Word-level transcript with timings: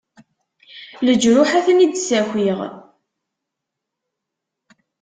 Leǧruḥ 1.05 1.49
ad-ten-id-sakiɣ. 1.59 2.59